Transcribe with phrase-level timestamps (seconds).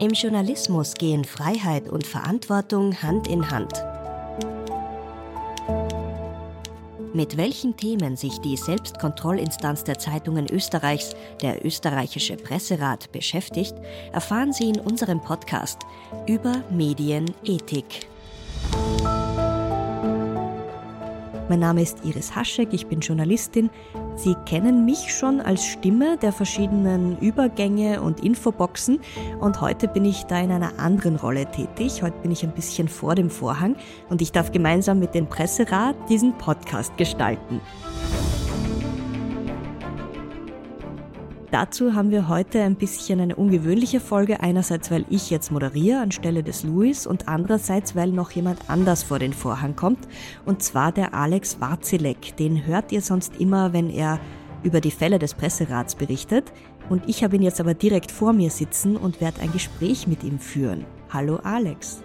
[0.00, 3.84] Im Journalismus gehen Freiheit und Verantwortung Hand in Hand.
[7.12, 13.74] Mit welchen Themen sich die Selbstkontrollinstanz der Zeitungen Österreichs, der österreichische Presserat, beschäftigt,
[14.10, 15.80] erfahren Sie in unserem Podcast
[16.26, 18.08] über Medienethik.
[21.50, 23.68] Mein Name ist Iris Haschek, ich bin Journalistin.
[24.22, 29.00] Sie kennen mich schon als Stimme der verschiedenen Übergänge und Infoboxen
[29.40, 32.02] und heute bin ich da in einer anderen Rolle tätig.
[32.02, 33.76] Heute bin ich ein bisschen vor dem Vorhang
[34.10, 37.62] und ich darf gemeinsam mit dem Presserat diesen Podcast gestalten.
[41.50, 44.38] Dazu haben wir heute ein bisschen eine ungewöhnliche Folge.
[44.38, 49.18] Einerseits, weil ich jetzt moderiere anstelle des Louis und andererseits, weil noch jemand anders vor
[49.18, 50.06] den Vorhang kommt.
[50.44, 52.36] Und zwar der Alex Warzilek.
[52.36, 54.20] Den hört ihr sonst immer, wenn er
[54.62, 56.52] über die Fälle des Presserats berichtet.
[56.88, 60.22] Und ich habe ihn jetzt aber direkt vor mir sitzen und werde ein Gespräch mit
[60.22, 60.84] ihm führen.
[61.08, 62.00] Hallo Alex.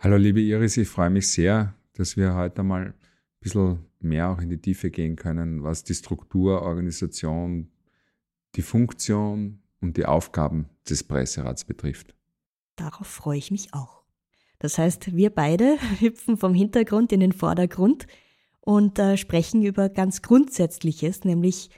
[0.00, 2.94] Hallo liebe Iris, ich freue mich sehr, dass wir heute mal
[3.40, 7.70] bisschen mehr auch in die Tiefe gehen können, was die Struktur, Organisation,
[8.54, 12.14] die Funktion und die Aufgaben des Presserats betrifft.
[12.76, 14.02] Darauf freue ich mich auch.
[14.58, 18.06] Das heißt, wir beide hüpfen vom Hintergrund in den Vordergrund
[18.60, 21.70] und äh, sprechen über ganz Grundsätzliches, nämlich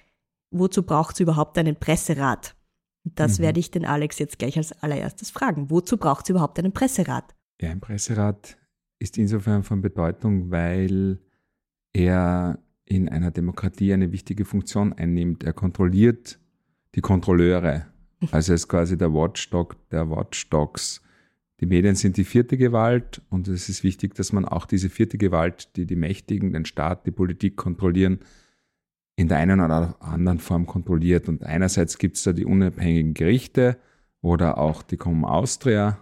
[0.51, 2.57] wozu braucht es überhaupt einen Presserat?
[3.05, 3.45] Das mhm.
[3.45, 5.71] werde ich den Alex jetzt gleich als allererstes fragen.
[5.71, 7.35] Wozu braucht es überhaupt einen Presserat?
[7.61, 8.57] Ja, ein Presserat
[8.99, 11.19] ist insofern von Bedeutung, weil
[11.93, 15.45] er in einer Demokratie eine wichtige Funktion einnimmt.
[15.45, 16.39] Er kontrolliert
[16.95, 17.87] die Kontrolleure.
[18.33, 21.01] Also er ist quasi der Watchdog der Watchdogs.
[21.61, 25.19] Die Medien sind die vierte Gewalt und es ist wichtig, dass man auch diese vierte
[25.19, 28.19] Gewalt, die die Mächtigen, den Staat, die Politik kontrollieren,
[29.15, 31.29] in der einen oder anderen Form kontrolliert.
[31.29, 33.79] Und einerseits gibt es da die unabhängigen Gerichte
[34.21, 35.99] oder auch die Com Austria,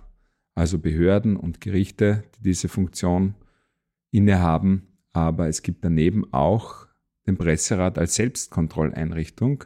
[0.55, 3.35] also Behörden und Gerichte, die diese Funktion
[4.11, 4.87] innehaben.
[5.17, 6.89] Aber es gibt daneben auch
[7.27, 9.65] den Presserat als Selbstkontrolleinrichtung.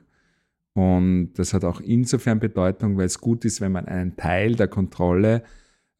[0.75, 4.69] Und das hat auch insofern Bedeutung, weil es gut ist, wenn man einen Teil der
[4.69, 5.43] Kontrolle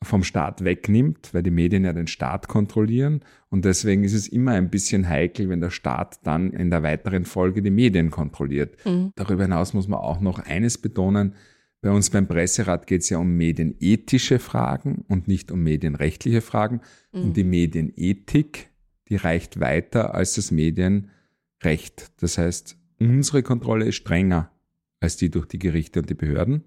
[0.05, 3.23] vom Staat wegnimmt, weil die Medien ja den Staat kontrollieren.
[3.49, 7.25] Und deswegen ist es immer ein bisschen heikel, wenn der Staat dann in der weiteren
[7.25, 8.77] Folge die Medien kontrolliert.
[8.87, 9.11] Mhm.
[9.17, 11.35] Darüber hinaus muss man auch noch eines betonen.
[11.83, 16.83] Bei uns beim Presserat geht es ja um medienethische Fragen und nicht um medienrechtliche Fragen.
[17.13, 17.23] Mhm.
[17.23, 18.70] Und die Medienethik
[19.11, 22.13] die reicht weiter als das Medienrecht.
[22.23, 24.51] Das heißt, unsere Kontrolle ist strenger
[25.01, 26.65] als die durch die Gerichte und die Behörden.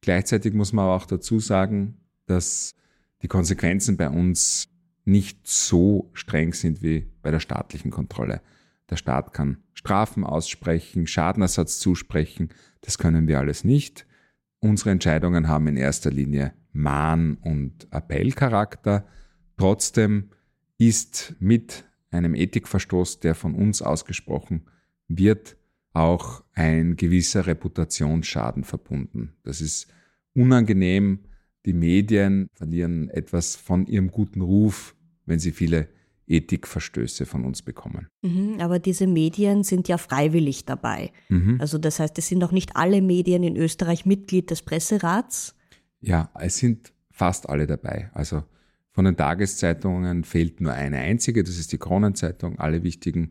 [0.00, 1.96] Gleichzeitig muss man aber auch dazu sagen,
[2.26, 2.74] dass
[3.22, 4.68] die Konsequenzen bei uns
[5.04, 8.42] nicht so streng sind wie bei der staatlichen Kontrolle.
[8.90, 12.50] Der Staat kann Strafen aussprechen, Schadenersatz zusprechen,
[12.82, 14.06] das können wir alles nicht.
[14.60, 19.06] Unsere Entscheidungen haben in erster Linie Mahn- und Appellcharakter.
[19.56, 20.30] Trotzdem
[20.78, 24.62] ist mit einem Ethikverstoß, der von uns ausgesprochen
[25.08, 25.56] wird,
[25.92, 29.32] auch ein gewisser Reputationsschaden verbunden.
[29.42, 29.88] Das ist
[30.34, 31.20] unangenehm.
[31.64, 35.88] Die Medien verlieren etwas von ihrem guten Ruf, wenn sie viele
[36.26, 38.08] Ethikverstöße von uns bekommen.
[38.22, 41.12] Mhm, aber diese Medien sind ja freiwillig dabei.
[41.28, 41.60] Mhm.
[41.60, 45.54] Also das heißt, es sind auch nicht alle Medien in Österreich Mitglied des Presserats.
[46.00, 48.10] Ja, es sind fast alle dabei.
[48.12, 48.42] Also
[48.96, 52.58] von den Tageszeitungen fehlt nur eine einzige, das ist die Kronenzeitung.
[52.58, 53.28] Alle wichtigen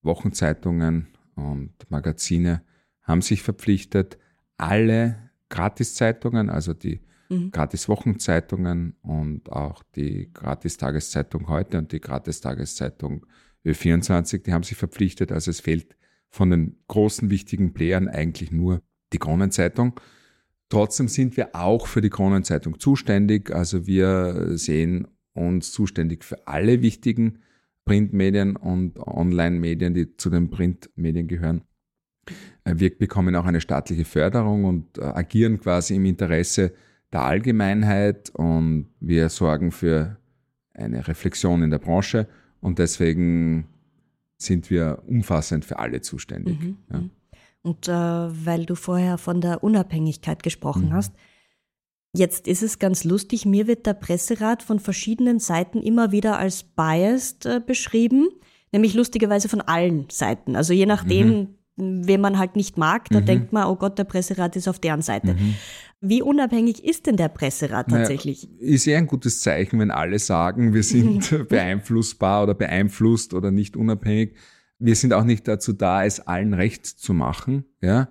[0.00, 2.62] Wochenzeitungen und Magazine
[3.02, 4.16] haben sich verpflichtet,
[4.58, 7.50] alle Gratiszeitungen, also die mhm.
[7.50, 13.26] Gratis-Wochenzeitungen und auch die Gratis-Tageszeitung heute und die Gratis-Tageszeitung
[13.66, 15.32] Ö24, die haben sich verpflichtet.
[15.32, 15.96] Also es fehlt
[16.28, 19.98] von den großen wichtigen Playern eigentlich nur die Kronenzeitung.
[20.68, 23.54] Trotzdem sind wir auch für die Kronenzeitung zuständig.
[23.54, 27.38] Also wir sehen uns zuständig für alle wichtigen
[27.84, 31.62] Printmedien und Online-Medien, die zu den Printmedien gehören.
[32.64, 36.72] Äh, wir bekommen auch eine staatliche Förderung und äh, agieren quasi im Interesse
[37.12, 40.18] der Allgemeinheit und wir sorgen für
[40.74, 42.28] eine Reflexion in der Branche
[42.60, 43.66] und deswegen
[44.36, 46.60] sind wir umfassend für alle zuständig.
[46.60, 46.76] Mhm.
[46.92, 47.02] Ja.
[47.62, 50.92] Und äh, weil du vorher von der Unabhängigkeit gesprochen mhm.
[50.94, 51.12] hast,
[52.14, 56.62] jetzt ist es ganz lustig, mir wird der Presserat von verschiedenen Seiten immer wieder als
[56.62, 58.28] biased äh, beschrieben,
[58.72, 60.56] nämlich lustigerweise von allen Seiten.
[60.56, 62.06] Also je nachdem, mhm.
[62.06, 63.26] wen man halt nicht mag, da mhm.
[63.26, 65.34] denkt man, oh Gott, der Presserat ist auf deren Seite.
[65.34, 65.54] Mhm.
[66.00, 68.48] Wie unabhängig ist denn der Presserat tatsächlich?
[68.48, 73.50] Naja, ist eher ein gutes Zeichen, wenn alle sagen, wir sind beeinflussbar oder beeinflusst oder
[73.50, 74.34] nicht unabhängig.
[74.78, 78.08] Wir sind auch nicht dazu da, es allen recht zu machen, ja.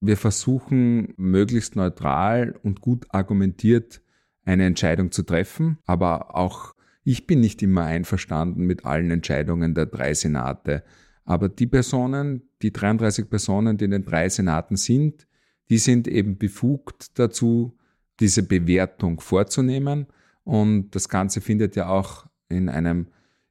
[0.00, 4.02] wir versuchen möglichst neutral und gut argumentiert
[4.44, 6.74] eine Entscheidung zu treffen, aber auch
[7.04, 10.84] ich bin nicht immer einverstanden mit allen Entscheidungen der drei Senate.
[11.24, 15.26] Aber die Personen, die 33 Personen, die in den drei Senaten sind,
[15.70, 17.78] die sind eben befugt dazu,
[18.18, 20.06] diese Bewertung vorzunehmen.
[20.44, 23.06] Und das Ganze findet ja auch in einem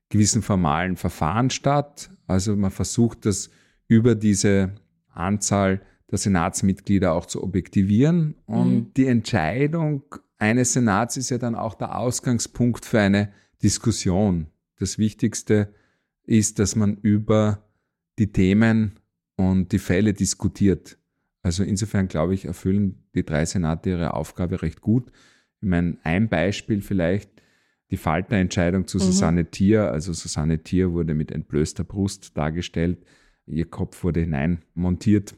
[0.10, 2.10] gewissen formalen Verfahren statt.
[2.28, 3.50] Also man versucht das
[3.88, 4.74] über diese
[5.10, 8.36] Anzahl der Senatsmitglieder auch zu objektivieren.
[8.46, 8.94] Und mhm.
[8.96, 10.04] die Entscheidung
[10.38, 14.48] eines Senats ist ja dann auch der Ausgangspunkt für eine Diskussion.
[14.78, 15.74] Das Wichtigste
[16.24, 17.68] ist, dass man über
[18.18, 19.00] die Themen
[19.36, 20.98] und die Fälle diskutiert.
[21.42, 25.12] Also insofern glaube ich, erfüllen die drei Senate ihre Aufgabe recht gut.
[25.62, 27.32] Ich meine, ein Beispiel vielleicht,
[27.92, 29.02] die Falterentscheidung zu mhm.
[29.02, 29.92] Susanne Thier.
[29.92, 33.04] Also Susanne Thier wurde mit entblößter Brust dargestellt.
[33.46, 35.36] Ihr Kopf wurde hineinmontiert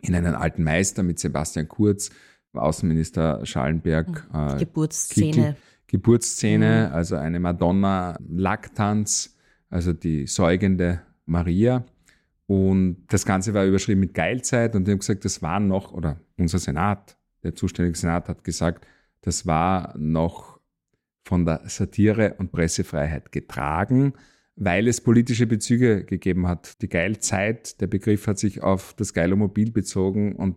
[0.00, 2.10] in einen alten Meister mit Sebastian Kurz,
[2.52, 4.28] Außenminister Schallenberg.
[4.32, 4.48] Mhm.
[4.48, 5.30] Äh, Geburtsszene.
[5.30, 5.56] Kickel,
[5.86, 6.94] Geburtsszene, mhm.
[6.94, 9.36] also eine Madonna Laktanz,
[9.70, 11.84] also die säugende Maria.
[12.46, 16.20] Und das Ganze war überschrieben mit Geilzeit und die haben gesagt, das war noch, oder
[16.36, 18.86] unser Senat, der zuständige Senat hat gesagt,
[19.22, 20.53] das war noch
[21.24, 24.12] von der Satire und Pressefreiheit getragen,
[24.56, 26.80] weil es politische Bezüge gegeben hat.
[26.82, 30.56] Die Geilzeit, der Begriff hat sich auf das Geilomobil bezogen und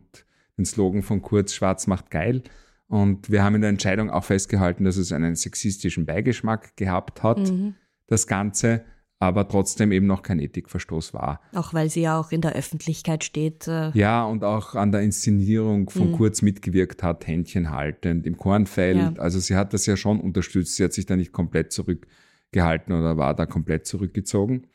[0.58, 2.44] den Slogan von Kurz, Schwarz macht geil.
[2.88, 7.40] Und wir haben in der Entscheidung auch festgehalten, dass es einen sexistischen Beigeschmack gehabt hat,
[7.40, 7.76] mhm.
[8.08, 8.86] das Ganze
[9.20, 11.42] aber trotzdem eben noch kein Ethikverstoß war.
[11.54, 13.68] Auch weil sie ja auch in der Öffentlichkeit steht.
[13.68, 16.16] Äh ja, und auch an der Inszenierung von mhm.
[16.16, 18.98] Kurz mitgewirkt hat, Händchen haltend im Kornfeld.
[18.98, 19.14] Ja.
[19.18, 20.76] Also sie hat das ja schon unterstützt.
[20.76, 24.68] Sie hat sich da nicht komplett zurückgehalten oder war da komplett zurückgezogen.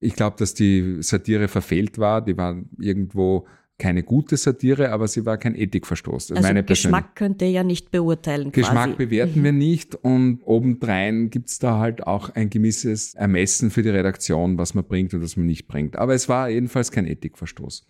[0.00, 2.22] Ich glaube, dass die Satire verfehlt war.
[2.22, 3.48] Die war irgendwo
[3.78, 6.32] keine gute Satire, aber sie war kein Ethikverstoß.
[6.32, 8.50] also meine Geschmack könnt ihr ja nicht beurteilen.
[8.50, 8.96] Geschmack quasi.
[8.96, 9.44] bewerten mhm.
[9.44, 14.74] wir nicht und obendrein gibt's da halt auch ein gewisses Ermessen für die Redaktion, was
[14.74, 15.96] man bringt und was man nicht bringt.
[15.96, 17.86] Aber es war jedenfalls kein Ethikverstoß.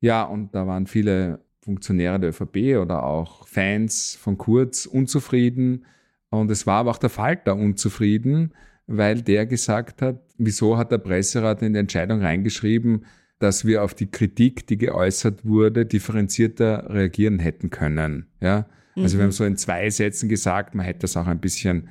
[0.00, 5.86] Ja, und da waren viele Funktionäre der ÖVP oder auch Fans von Kurz unzufrieden.
[6.28, 8.52] Und es war aber auch der Falter unzufrieden,
[8.86, 13.06] weil der gesagt hat, wieso hat der Presserat in die Entscheidung reingeschrieben,
[13.44, 18.26] dass wir auf die Kritik, die geäußert wurde, differenzierter reagieren hätten können.
[18.40, 18.66] Ja?
[18.96, 19.18] Also mhm.
[19.18, 21.90] wir haben so in zwei Sätzen gesagt, man hätte das auch ein bisschen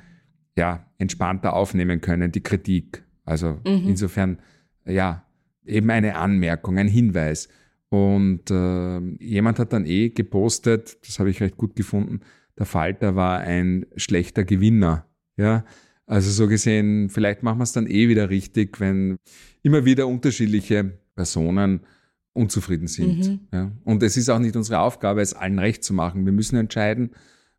[0.56, 3.04] ja, entspannter aufnehmen können, die Kritik.
[3.24, 3.84] Also mhm.
[3.86, 4.40] insofern,
[4.84, 5.24] ja,
[5.64, 7.48] eben eine Anmerkung, ein Hinweis.
[7.88, 12.22] Und äh, jemand hat dann eh gepostet, das habe ich recht gut gefunden,
[12.58, 15.06] der Falter war ein schlechter Gewinner.
[15.36, 15.64] Ja,
[16.06, 19.18] also so gesehen, vielleicht machen wir es dann eh wieder richtig, wenn
[19.62, 21.80] immer wieder unterschiedliche Personen
[22.32, 23.18] unzufrieden sind.
[23.18, 23.40] Mhm.
[23.52, 23.70] Ja.
[23.84, 26.26] Und es ist auch nicht unsere Aufgabe, es allen recht zu machen.
[26.26, 27.10] Wir müssen entscheiden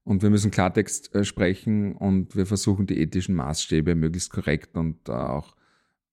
[0.03, 5.09] und wir müssen Klartext äh, sprechen und wir versuchen die ethischen Maßstäbe möglichst korrekt und
[5.09, 5.55] äh, auch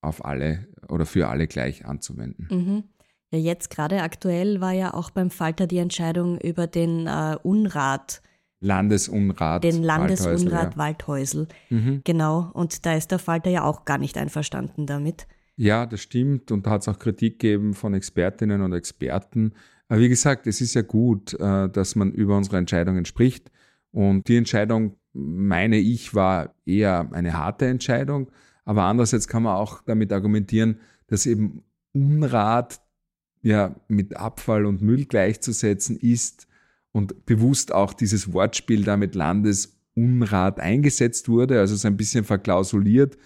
[0.01, 2.49] auf alle oder für alle gleich anzuwenden.
[2.51, 2.85] Mhm.
[3.33, 8.23] Ja, jetzt gerade aktuell war ja auch beim Falter die Entscheidung über den äh, Unrat.
[8.61, 9.65] Landesunrat.
[9.65, 11.49] Den Landesunrat Waldhäusl.
[11.69, 11.77] Ja.
[11.77, 12.03] Mhm.
[12.05, 12.51] Genau.
[12.53, 15.27] Und da ist der Falter ja auch gar nicht einverstanden damit.
[15.63, 16.51] Ja, das stimmt.
[16.51, 19.53] Und da hat es auch Kritik gegeben von Expertinnen und Experten.
[19.87, 23.53] Aber wie gesagt, es ist ja gut, äh, dass man über unsere Entscheidungen spricht.
[23.93, 28.33] Und die Entscheidung, meine ich, war eher eine harte Entscheidung.
[28.65, 32.81] Aber andererseits kann man auch damit argumentieren, dass eben Unrat
[33.43, 36.49] ja mit Abfall und Müll gleichzusetzen ist
[36.91, 43.17] und bewusst auch dieses Wortspiel damit Landesunrat eingesetzt wurde, also so ein bisschen verklausuliert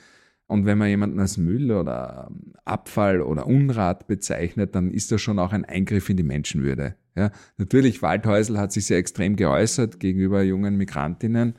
[0.46, 2.30] und wenn man jemanden als Müll oder
[2.64, 6.94] Abfall oder Unrat bezeichnet, dann ist das schon auch ein Eingriff in die Menschenwürde.
[7.16, 11.54] Ja, natürlich, Waldhäusl hat sich sehr extrem geäußert gegenüber jungen Migrantinnen,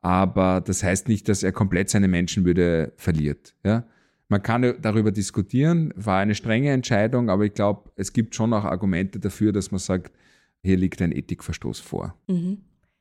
[0.00, 3.54] aber das heißt nicht, dass er komplett seine Menschenwürde verliert.
[3.64, 3.84] Ja,
[4.28, 8.64] man kann darüber diskutieren, war eine strenge Entscheidung, aber ich glaube, es gibt schon auch
[8.64, 10.12] Argumente dafür, dass man sagt,
[10.62, 12.14] hier liegt ein Ethikverstoß vor.
[12.28, 12.58] Mhm.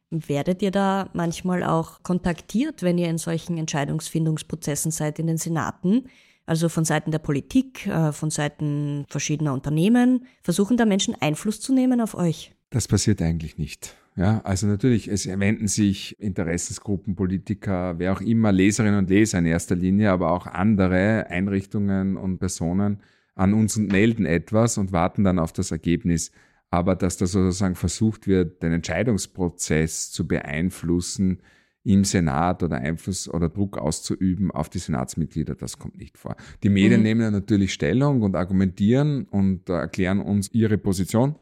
[0.10, 6.06] Werdet ihr da manchmal auch kontaktiert, wenn ihr in solchen Entscheidungsfindungsprozessen seid in den Senaten?
[6.46, 10.26] Also von Seiten der Politik, äh, von Seiten verschiedener Unternehmen?
[10.44, 12.54] Versuchen da Menschen Einfluss zu nehmen auf euch?
[12.70, 13.96] Das passiert eigentlich nicht.
[14.16, 19.46] Ja, also natürlich, es wenden sich Interessensgruppen, Politiker, wer auch immer, Leserinnen und Leser in
[19.46, 23.02] erster Linie, aber auch andere Einrichtungen und Personen
[23.36, 26.32] an uns und melden etwas und warten dann auf das Ergebnis.
[26.70, 31.42] Aber dass da sozusagen versucht wird, den Entscheidungsprozess zu beeinflussen
[31.84, 36.36] im Senat oder Einfluss oder Druck auszuüben auf die Senatsmitglieder, das kommt nicht vor.
[36.62, 37.04] Die Medien mhm.
[37.04, 41.36] nehmen natürlich Stellung und argumentieren und erklären uns ihre Position.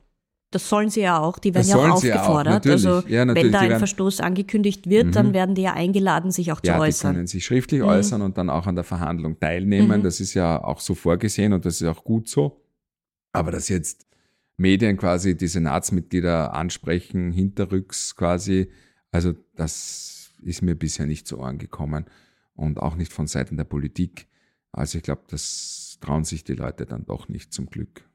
[0.51, 2.67] das sollen sie ja auch, die werden ja auch aufgefordert.
[2.67, 5.12] Auch, also ja, wenn da ein Verstoß angekündigt wird, mhm.
[5.12, 7.12] dann werden die ja eingeladen, sich auch ja, zu äußern.
[7.12, 7.88] Die können sich schriftlich mhm.
[7.88, 10.00] äußern und dann auch an der Verhandlung teilnehmen.
[10.00, 10.03] Mhm.
[10.03, 12.62] Das ist ja auch so vorgesehen und das ist auch gut so.
[13.34, 14.05] Aber dass jetzt
[14.57, 18.71] Medien quasi die Senatsmitglieder ansprechen, hinterrücks quasi,
[19.12, 22.05] also das ist mir bisher nicht zu Ohren gekommen
[22.53, 24.27] und auch nicht von Seiten der Politik.
[24.71, 28.07] Also ich glaube, das trauen sich die Leute dann doch nicht zum Glück.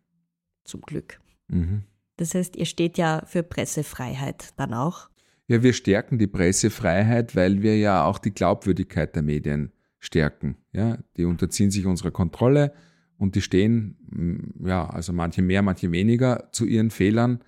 [0.65, 1.21] Zum Glück.
[1.49, 1.85] Mhm.
[2.17, 5.09] Das heißt, ihr steht ja für Pressefreiheit dann auch.
[5.47, 10.57] Ja, wir stärken die Pressefreiheit, weil wir ja auch die Glaubwürdigkeit der Medien stärken.
[10.73, 12.73] Ja, die unterziehen sich unserer Kontrolle
[13.21, 17.45] und die stehen, mm, ja, also manche mehr, manche weniger zu ihren Fehlern.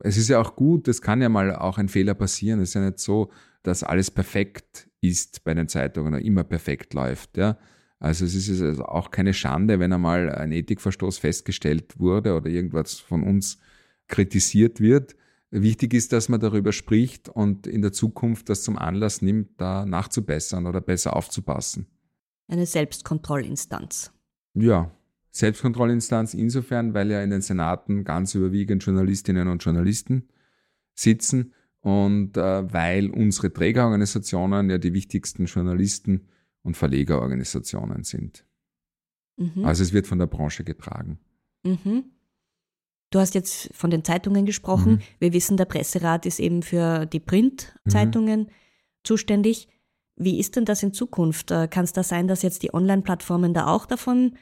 [0.00, 2.60] Es ist ja auch gut, es kann ja mal auch ein Fehler passieren.
[2.60, 3.30] Es ist ja nicht so,
[3.62, 7.38] dass alles perfekt ist bei den Zeitungen oder immer perfekt läuft.
[7.38, 7.56] Ja.
[7.98, 13.00] Also es ist also auch keine Schande, wenn einmal ein Ethikverstoß festgestellt wurde oder irgendwas
[13.00, 13.58] von uns
[14.08, 15.16] kritisiert wird.
[15.50, 19.86] Wichtig ist, dass man darüber spricht und in der Zukunft das zum Anlass nimmt, da
[19.86, 21.86] nachzubessern oder besser aufzupassen.
[22.46, 24.12] Eine Selbstkontrollinstanz.
[24.52, 24.92] Ja,
[25.30, 30.28] Selbstkontrollinstanz insofern, weil ja in den Senaten ganz überwiegend Journalistinnen und Journalisten
[30.94, 36.28] sitzen und äh, weil unsere Trägerorganisationen ja die wichtigsten Journalisten
[36.62, 38.44] und Verlegerorganisationen sind.
[39.36, 39.64] Mhm.
[39.64, 41.18] Also es wird von der Branche getragen.
[41.62, 42.04] Mhm.
[43.10, 44.94] Du hast jetzt von den Zeitungen gesprochen.
[44.94, 45.00] Mhm.
[45.18, 48.48] Wir wissen, der Presserat ist eben für die Printzeitungen mhm.
[49.02, 49.68] zuständig.
[50.16, 51.50] Wie ist denn das in Zukunft?
[51.50, 54.36] Äh, kann es da sein, dass jetzt die Online-Plattformen da auch davon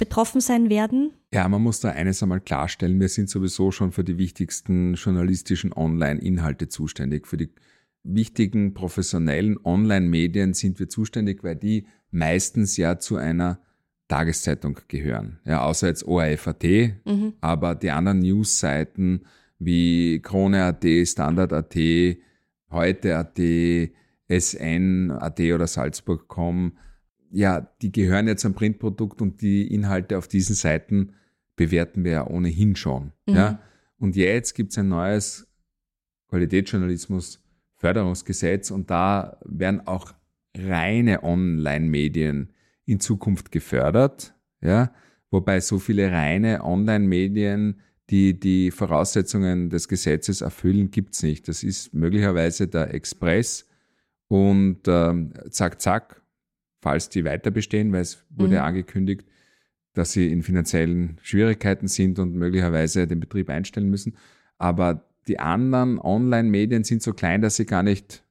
[0.00, 1.12] betroffen sein werden?
[1.32, 2.98] Ja, man muss da eines einmal klarstellen.
[2.98, 7.28] Wir sind sowieso schon für die wichtigsten journalistischen Online-Inhalte zuständig.
[7.28, 7.50] Für die
[8.02, 13.60] wichtigen professionellen Online-Medien sind wir zuständig, weil die meistens ja zu einer
[14.08, 15.38] Tageszeitung gehören.
[15.44, 17.34] Ja, außer jetzt ORF.at, mhm.
[17.40, 19.26] aber die anderen Newsseiten
[19.60, 21.76] wie Krone.at, Standard.at,
[22.72, 23.38] Heute.at,
[24.28, 26.72] SN.at oder Salzburg.com,
[27.30, 31.14] ja, die gehören ja zum Printprodukt und die Inhalte auf diesen Seiten
[31.56, 33.12] bewerten wir ja ohnehin schon.
[33.26, 33.34] Mhm.
[33.34, 33.60] Ja.
[33.98, 35.46] Und jetzt gibt es ein neues
[36.28, 40.14] Qualitätsjournalismus-Förderungsgesetz und da werden auch
[40.56, 42.52] reine Online-Medien
[42.86, 44.92] in Zukunft gefördert, ja,
[45.30, 51.46] wobei so viele reine Online-Medien, die die Voraussetzungen des Gesetzes erfüllen, gibt's nicht.
[51.46, 53.68] Das ist möglicherweise der Express
[54.26, 56.19] und ähm, zack, zack,
[56.80, 58.62] falls die weiter bestehen, weil es wurde mhm.
[58.62, 59.26] angekündigt,
[59.92, 64.16] dass sie in finanziellen Schwierigkeiten sind und möglicherweise den Betrieb einstellen müssen.
[64.58, 68.24] Aber die anderen Online-Medien sind so klein, dass sie gar nicht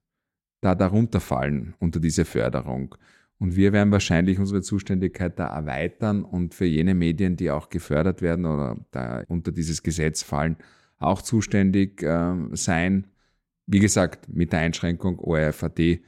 [0.62, 2.96] da darunter fallen unter diese Förderung.
[3.38, 8.22] Und wir werden wahrscheinlich unsere Zuständigkeit da erweitern und für jene Medien, die auch gefördert
[8.22, 10.58] werden oder da unter dieses Gesetz fallen,
[10.98, 13.08] auch zuständig äh, sein.
[13.66, 16.02] Wie gesagt, mit der Einschränkung ORFAD äh,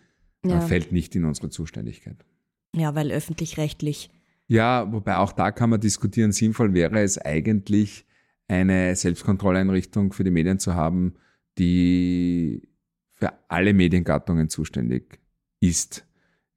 [0.46, 0.60] ja.
[0.60, 2.26] fällt nicht in unsere Zuständigkeit.
[2.76, 4.10] Ja, weil öffentlich-rechtlich.
[4.48, 8.06] Ja, wobei auch da kann man diskutieren, sinnvoll wäre es eigentlich,
[8.48, 11.16] eine Selbstkontrolleinrichtung für die Medien zu haben,
[11.58, 12.68] die
[13.12, 15.20] für alle Mediengattungen zuständig
[15.62, 16.06] ist.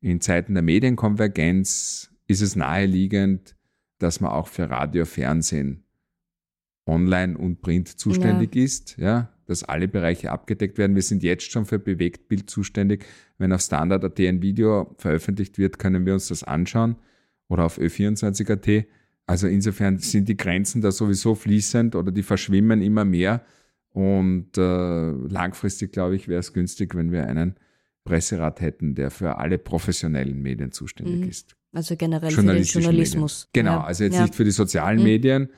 [0.01, 3.55] In Zeiten der Medienkonvergenz ist es naheliegend,
[3.99, 5.85] dass man auch für Radio, Fernsehen,
[6.87, 8.63] Online und Print zuständig ja.
[8.63, 10.97] ist, ja, dass alle Bereiche abgedeckt werden.
[10.97, 13.07] Wir sind jetzt schon für Bewegtbild zuständig.
[13.39, 16.97] Wenn auf Standard.at ein Video veröffentlicht wird, können wir uns das anschauen
[17.49, 18.87] oder auf Ö24.at.
[19.27, 23.45] Also insofern sind die Grenzen da sowieso fließend oder die verschwimmen immer mehr.
[23.91, 27.55] Und äh, langfristig, glaube ich, wäre es günstig, wenn wir einen
[28.05, 31.29] Presserat hätten, der für alle professionellen Medien zuständig mhm.
[31.29, 31.57] ist.
[31.73, 33.49] Also generell für den Journalismus.
[33.55, 33.67] Medien.
[33.67, 33.85] Genau, ja.
[33.85, 34.23] also jetzt ja.
[34.23, 35.05] nicht für die sozialen mhm.
[35.05, 35.49] Medien.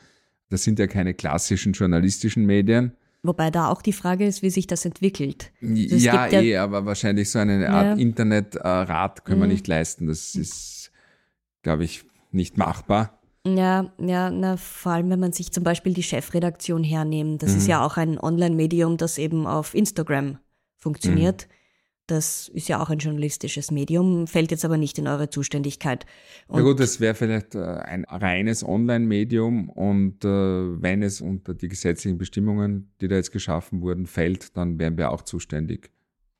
[0.48, 2.92] Das sind ja keine klassischen journalistischen Medien.
[3.26, 5.52] Wobei da auch die Frage ist, wie sich das entwickelt.
[5.62, 8.02] Also ja, ja, eh, aber wahrscheinlich so eine Art ja.
[8.02, 9.52] Internetrat können wir mhm.
[9.52, 10.06] nicht leisten.
[10.06, 10.92] Das ist,
[11.62, 13.18] glaube ich, nicht machbar.
[13.46, 17.42] Ja, ja, na, vor allem, wenn man sich zum Beispiel die Chefredaktion hernimmt.
[17.42, 17.58] Das mhm.
[17.58, 20.38] ist ja auch ein Online-Medium, das eben auf Instagram
[20.76, 21.46] funktioniert.
[21.48, 21.55] Mhm.
[22.06, 26.06] Das ist ja auch ein journalistisches Medium, fällt jetzt aber nicht in eure Zuständigkeit.
[26.46, 31.54] Und ja gut, das wäre vielleicht äh, ein reines Online-Medium und äh, wenn es unter
[31.54, 35.90] die gesetzlichen Bestimmungen, die da jetzt geschaffen wurden, fällt, dann wären wir auch zuständig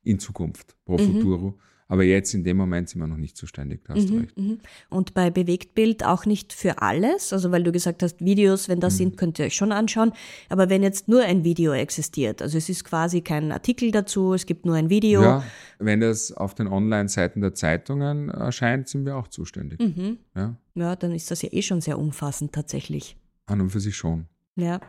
[0.03, 1.13] in Zukunft, pro mhm.
[1.13, 1.59] futuro.
[1.89, 4.37] Aber jetzt in dem Moment sind wir noch nicht zuständig, da hast mhm, du recht.
[4.37, 4.59] Mhm.
[4.89, 8.95] Und bei Bewegtbild auch nicht für alles, also weil du gesagt hast, Videos, wenn das
[8.95, 8.97] mhm.
[8.97, 10.11] sind, könnt ihr euch schon anschauen.
[10.49, 14.45] Aber wenn jetzt nur ein Video existiert, also es ist quasi kein Artikel dazu, es
[14.45, 15.21] gibt nur ein Video.
[15.21, 15.43] Ja,
[15.79, 19.79] wenn das auf den Online-Seiten der Zeitungen erscheint, sind wir auch zuständig.
[19.79, 20.17] Mhm.
[20.35, 20.57] Ja.
[20.75, 23.15] ja, dann ist das ja eh schon sehr umfassend tatsächlich.
[23.45, 24.25] An und für sich schon.
[24.55, 24.81] Ja.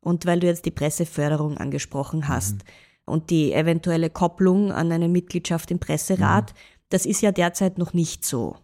[0.00, 2.70] Und weil du jetzt die Presseförderung angesprochen hast mhm.
[3.04, 6.58] Und die eventuelle Kopplung an eine Mitgliedschaft im Presserat, mhm.
[6.88, 8.56] das ist ja derzeit noch nicht so.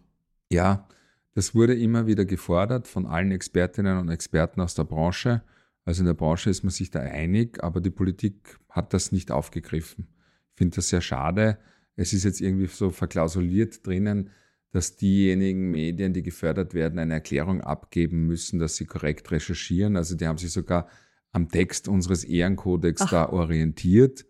[0.49, 0.87] Ja,
[1.33, 5.43] das wurde immer wieder gefordert von allen Expertinnen und Experten aus der Branche.
[5.85, 9.31] Also in der Branche ist man sich da einig, aber die Politik hat das nicht
[9.31, 10.07] aufgegriffen.
[10.51, 11.57] Ich finde das sehr schade.
[11.95, 14.29] Es ist jetzt irgendwie so verklausuliert drinnen,
[14.71, 19.97] dass diejenigen Medien, die gefördert werden, eine Erklärung abgeben müssen, dass sie korrekt recherchieren.
[19.97, 20.87] Also die haben sich sogar
[21.31, 23.09] am Text unseres Ehrenkodex Ach.
[23.09, 24.25] da orientiert.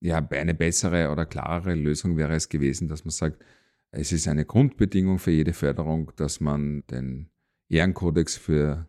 [0.00, 3.42] Ja, eine bessere oder klarere Lösung wäre es gewesen, dass man sagt,
[3.90, 7.30] es ist eine Grundbedingung für jede Förderung, dass man den
[7.68, 8.88] Ehrenkodex für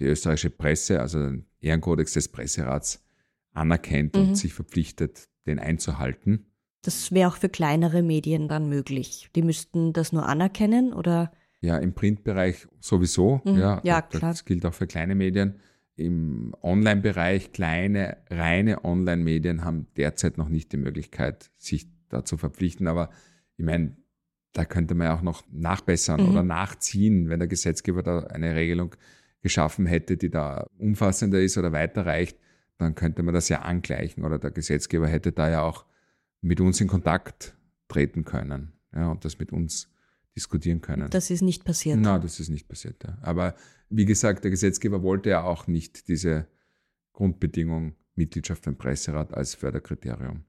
[0.00, 3.04] die österreichische Presse, also den Ehrenkodex des Presserats,
[3.52, 4.22] anerkennt mhm.
[4.22, 6.46] und sich verpflichtet, den einzuhalten.
[6.82, 9.28] Das wäre auch für kleinere Medien dann möglich.
[9.36, 11.32] Die müssten das nur anerkennen oder?
[11.60, 13.40] Ja, im Printbereich sowieso.
[13.44, 13.58] Mhm.
[13.58, 14.32] Ja, ja klar.
[14.32, 15.60] Das gilt auch für kleine Medien.
[15.96, 22.86] Im Online-Bereich, kleine, reine Online-Medien haben derzeit noch nicht die Möglichkeit, sich da zu verpflichten.
[22.88, 23.10] Aber
[23.56, 23.96] ich meine,
[24.52, 26.30] da könnte man ja auch noch nachbessern mhm.
[26.30, 28.94] oder nachziehen, wenn der Gesetzgeber da eine Regelung
[29.42, 32.38] geschaffen hätte, die da umfassender ist oder weiterreicht,
[32.78, 35.84] dann könnte man das ja angleichen oder der Gesetzgeber hätte da ja auch
[36.40, 37.56] mit uns in Kontakt
[37.88, 39.91] treten können ja, und das mit uns
[40.36, 41.10] diskutieren können.
[41.10, 41.98] Das ist nicht passiert.
[41.98, 43.02] Nein, das ist nicht passiert.
[43.04, 43.18] Ja.
[43.20, 43.54] Aber
[43.90, 46.46] wie gesagt, der Gesetzgeber wollte ja auch nicht diese
[47.12, 50.44] Grundbedingung Mitgliedschaft beim Presserat als Förderkriterium.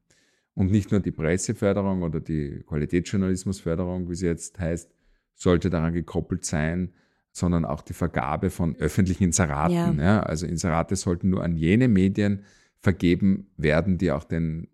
[0.54, 4.90] Und nicht nur die Presseförderung oder die Qualitätsjournalismusförderung, wie sie jetzt heißt,
[5.36, 6.94] sollte daran gekoppelt sein,
[7.32, 9.98] sondern auch die Vergabe von öffentlichen Inseraten.
[9.98, 10.04] Ja.
[10.04, 10.20] ja.
[10.22, 12.44] also Inserate sollten nur an jene Medien
[12.80, 14.68] vergeben werden, die auch den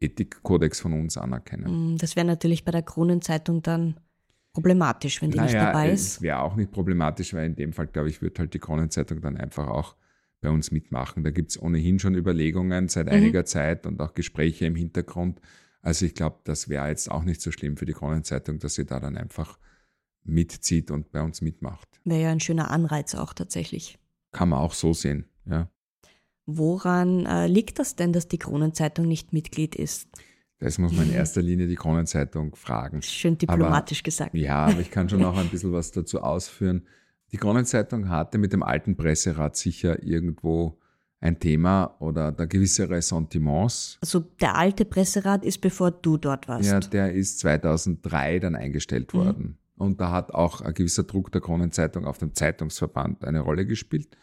[0.00, 1.94] Ethikkodex von uns anerkennen.
[1.94, 3.98] Mm, das wäre natürlich bei der Kronenzeitung dann
[4.52, 6.22] problematisch, wenn die naja, nicht dabei ist.
[6.22, 9.36] Wäre auch nicht problematisch, weil in dem Fall, glaube ich, wird halt die Kronenzeitung dann
[9.36, 9.96] einfach auch
[10.40, 11.24] bei uns mitmachen.
[11.24, 13.12] Da gibt es ohnehin schon Überlegungen seit mhm.
[13.12, 15.40] einiger Zeit und auch Gespräche im Hintergrund.
[15.80, 18.84] Also ich glaube, das wäre jetzt auch nicht so schlimm für die Kronenzeitung, dass sie
[18.84, 19.58] da dann einfach
[20.24, 21.88] mitzieht und bei uns mitmacht.
[22.04, 23.98] Wäre ja ein schöner Anreiz auch tatsächlich.
[24.30, 25.68] Kann man auch so sehen, ja.
[26.44, 30.08] Woran äh, liegt das denn, dass die Kronenzeitung nicht Mitglied ist?
[30.62, 33.02] Das muss man in erster Linie die Kronenzeitung fragen.
[33.02, 34.34] Schön diplomatisch aber, gesagt.
[34.34, 36.86] Ja, aber ich kann schon auch ein bisschen was dazu ausführen.
[37.32, 40.78] Die Kronenzeitung hatte mit dem alten Presserat sicher irgendwo
[41.18, 43.98] ein Thema oder da gewisse Ressentiments.
[44.02, 46.70] Also der alte Presserat ist bevor du dort warst.
[46.70, 49.18] Ja, der ist 2003 dann eingestellt mhm.
[49.18, 49.58] worden.
[49.76, 54.16] Und da hat auch ein gewisser Druck der Kronenzeitung auf dem Zeitungsverband eine Rolle gespielt.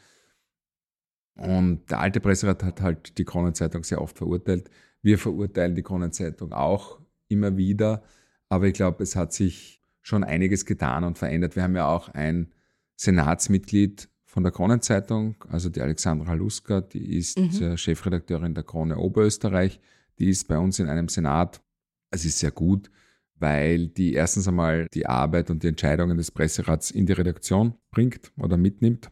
[1.39, 4.69] Und der alte Presserat hat halt die Kronenzeitung sehr oft verurteilt.
[5.01, 6.99] Wir verurteilen die Kronenzeitung auch
[7.29, 8.03] immer wieder.
[8.49, 11.55] Aber ich glaube, es hat sich schon einiges getan und verändert.
[11.55, 12.51] Wir haben ja auch ein
[12.97, 17.77] Senatsmitglied von der Kronenzeitung, also die Alexandra Haluska, die ist mhm.
[17.77, 19.79] Chefredakteurin der Krone Oberösterreich.
[20.19, 21.61] Die ist bei uns in einem Senat.
[22.11, 22.91] Es ist sehr gut,
[23.35, 28.31] weil die erstens einmal die Arbeit und die Entscheidungen des Presserats in die Redaktion bringt
[28.37, 29.09] oder mitnimmt.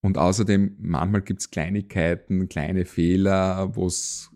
[0.00, 4.30] Und außerdem, manchmal gibt es Kleinigkeiten, kleine Fehler, wo es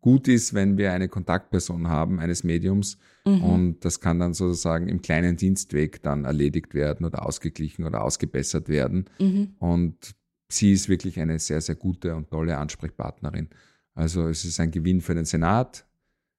[0.00, 3.44] gut ist, wenn wir eine Kontaktperson haben eines Mediums mhm.
[3.44, 8.68] und das kann dann sozusagen im kleinen Dienstweg dann erledigt werden oder ausgeglichen oder ausgebessert
[8.68, 9.04] werden.
[9.20, 9.54] Mhm.
[9.58, 10.14] Und
[10.50, 13.48] sie ist wirklich eine sehr, sehr gute und tolle Ansprechpartnerin.
[13.94, 15.86] Also es ist ein Gewinn für den Senat.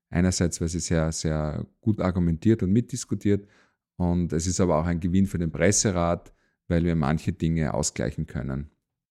[0.09, 3.47] Einerseits, weil sie sehr, sehr gut argumentiert und mitdiskutiert.
[3.95, 6.33] Und es ist aber auch ein Gewinn für den Presserat,
[6.67, 8.69] weil wir manche Dinge ausgleichen können.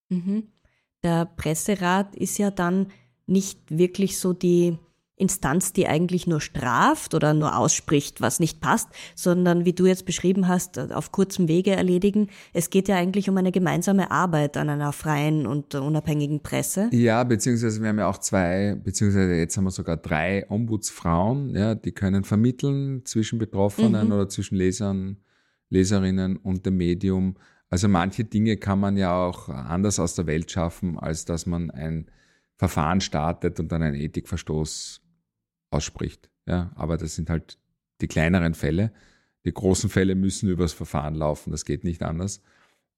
[0.08, 0.44] Mhm.
[1.02, 2.88] Der Presserat ist ja dann
[3.26, 4.78] nicht wirklich so die
[5.22, 10.04] Instanz, die eigentlich nur straft oder nur ausspricht, was nicht passt, sondern wie du jetzt
[10.04, 12.28] beschrieben hast, auf kurzem Wege erledigen.
[12.52, 16.88] Es geht ja eigentlich um eine gemeinsame Arbeit an einer freien und unabhängigen Presse.
[16.92, 21.76] Ja, beziehungsweise wir haben ja auch zwei, beziehungsweise jetzt haben wir sogar drei Ombudsfrauen, ja,
[21.76, 24.12] die können vermitteln zwischen Betroffenen mhm.
[24.12, 25.18] oder zwischen Lesern,
[25.72, 27.36] Leserinnen und dem Medium.
[27.70, 31.70] Also manche Dinge kann man ja auch anders aus der Welt schaffen, als dass man
[31.70, 32.10] ein
[32.58, 35.00] Verfahren startet und dann einen Ethikverstoß
[35.70, 36.30] ausspricht.
[36.46, 37.58] Ja, aber das sind halt
[38.02, 38.92] die kleineren Fälle.
[39.44, 42.42] Die großen Fälle müssen übers Verfahren laufen, das geht nicht anders.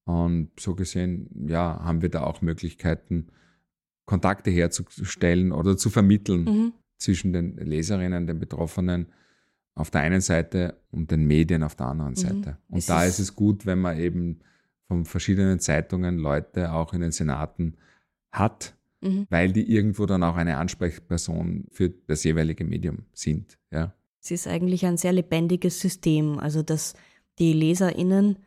[0.05, 3.29] Und so gesehen, ja, haben wir da auch Möglichkeiten,
[4.05, 6.73] Kontakte herzustellen oder zu vermitteln mhm.
[6.99, 9.07] zwischen den Leserinnen, den Betroffenen
[9.75, 12.17] auf der einen Seite und den Medien auf der anderen mhm.
[12.17, 12.59] Seite.
[12.69, 14.41] Und es da ist es gut, wenn man eben
[14.87, 17.75] von verschiedenen Zeitungen Leute auch in den Senaten
[18.31, 19.27] hat, mhm.
[19.31, 23.59] weil die irgendwo dann auch eine Ansprechperson für das jeweilige Medium sind.
[23.71, 23.93] Ja.
[24.23, 26.95] Es ist eigentlich ein sehr lebendiges System, also dass
[27.39, 28.39] die LeserInnen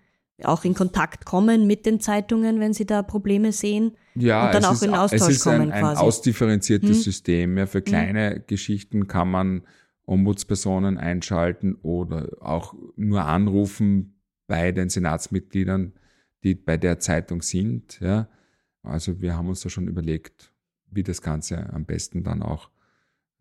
[0.43, 3.97] auch in Kontakt kommen mit den Zeitungen, wenn sie da Probleme sehen.
[4.15, 7.01] Ja, und dann auch ist, in Austausch es ist kommen ein, ein ausdifferenziertes Hm.
[7.03, 7.57] System.
[7.57, 9.63] Ja, für kleine Geschichten kann man
[10.07, 15.93] Ombudspersonen einschalten oder auch nur anrufen bei den Senatsmitgliedern,
[16.43, 17.99] die bei der Zeitung sind.
[17.99, 18.29] Ja.
[18.83, 20.53] Also wir haben uns da schon überlegt,
[20.89, 22.69] wie das Ganze am besten dann auch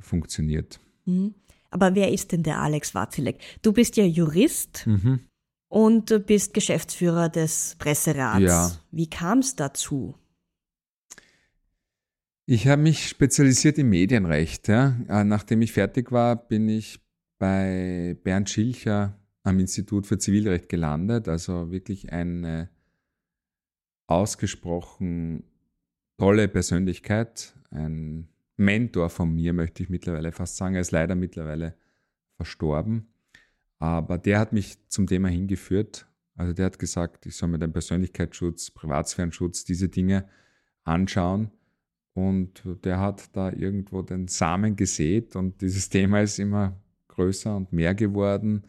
[0.01, 0.81] funktioniert.
[1.05, 1.35] Mhm.
[1.71, 3.39] Aber wer ist denn der Alex Wazilek?
[3.63, 5.21] Du bist ja Jurist Mhm.
[5.69, 8.41] und du bist Geschäftsführer des Presserats.
[8.41, 8.73] Ja.
[8.91, 10.17] Wie kam es dazu?
[12.49, 14.69] Ich habe mich spezialisiert im Medienrecht.
[14.69, 14.97] Ja.
[15.09, 17.01] Äh, Nachdem ich fertig war, bin ich
[17.39, 21.27] bei Bernd Schilcher am Institut für Zivilrecht gelandet.
[21.27, 22.71] Also wirklich eine
[24.07, 25.43] ausgesprochen
[26.19, 30.77] tolle Persönlichkeit, ein Mentor von mir, möchte ich mittlerweile fast sagen.
[30.77, 31.75] Er ist leider mittlerweile
[32.37, 33.09] verstorben.
[33.81, 36.07] Aber der hat mich zum Thema hingeführt.
[36.37, 40.29] Also der hat gesagt, ich soll mir den Persönlichkeitsschutz, Privatsphärenschutz, diese Dinge
[40.85, 41.51] anschauen.
[42.17, 47.75] Und der hat da irgendwo den Samen gesät und dieses Thema ist immer größer und
[47.75, 48.63] mehr geworden.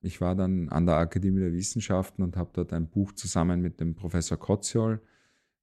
[0.00, 3.80] Ich war dann an der Akademie der Wissenschaften und habe dort ein Buch zusammen mit
[3.80, 5.00] dem Professor Kotziol,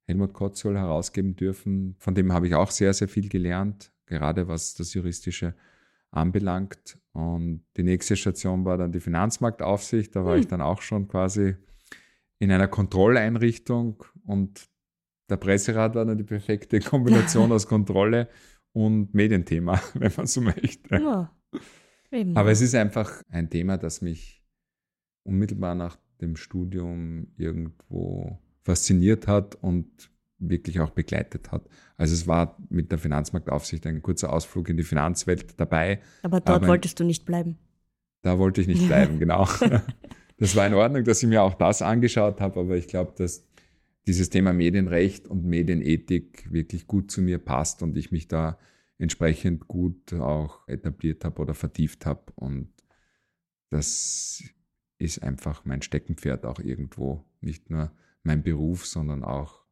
[0.04, 1.96] Helmut Kotziol, herausgeben dürfen.
[2.00, 5.54] Von dem habe ich auch sehr, sehr viel gelernt, gerade was das Juristische
[6.10, 6.98] anbelangt.
[7.12, 10.14] Und die nächste Station war dann die Finanzmarktaufsicht.
[10.14, 11.56] Da war ich dann auch schon quasi
[12.38, 14.68] in einer Kontrolleinrichtung und
[15.32, 18.28] der Presserat war dann die perfekte Kombination aus Kontrolle
[18.72, 20.96] und Medienthema, wenn man so möchte.
[20.96, 21.34] Ja.
[22.10, 22.36] Eben.
[22.36, 24.44] Aber es ist einfach ein Thema, das mich
[25.24, 31.68] unmittelbar nach dem Studium irgendwo fasziniert hat und wirklich auch begleitet hat.
[31.96, 36.00] Also es war mit der Finanzmarktaufsicht ein kurzer Ausflug in die Finanzwelt dabei.
[36.22, 37.56] aber dort aber- wolltest du nicht bleiben.
[38.22, 39.48] Da wollte ich nicht bleiben, genau.
[40.36, 43.46] Das war in Ordnung, dass ich mir auch das angeschaut habe, aber ich glaube, dass
[44.06, 48.58] dieses Thema Medienrecht und Medienethik wirklich gut zu mir passt und ich mich da
[48.98, 52.32] entsprechend gut auch etabliert habe oder vertieft habe.
[52.36, 52.72] Und
[53.70, 54.42] das
[54.98, 57.24] ist einfach mein Steckenpferd auch irgendwo.
[57.40, 59.64] Nicht nur mein Beruf, sondern auch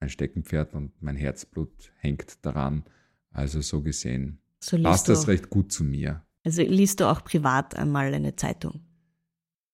[0.00, 2.84] mein Steckenpferd und mein Herzblut hängt daran.
[3.30, 6.24] Also so gesehen So passt das recht gut zu mir.
[6.44, 8.87] also liest du auch privat einmal eine Zeitung.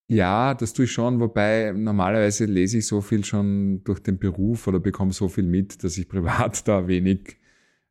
[0.07, 4.67] Ja, das tue ich schon, wobei normalerweise lese ich so viel schon durch den Beruf
[4.67, 7.37] oder bekomme so viel mit, dass ich privat da wenig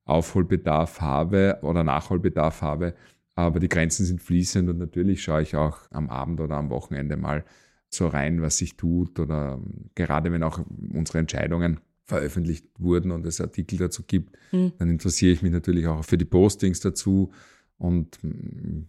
[0.05, 2.94] Aufholbedarf habe oder Nachholbedarf habe.
[3.35, 7.16] Aber die Grenzen sind fließend und natürlich schaue ich auch am Abend oder am Wochenende
[7.16, 7.44] mal
[7.88, 9.61] so rein, was sich tut oder
[9.94, 10.61] gerade wenn auch
[10.92, 14.72] unsere Entscheidungen veröffentlicht wurden und es Artikel dazu gibt, Hm.
[14.79, 17.33] dann interessiere ich mich natürlich auch für die Postings dazu
[17.79, 18.18] und